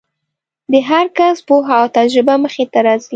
د 0.71 0.73
هر 0.89 1.05
کس 1.17 1.35
پوهه 1.47 1.75
او 1.81 1.87
تجربه 1.97 2.35
مخې 2.43 2.63
ته 2.71 2.79
راځي. 2.85 3.09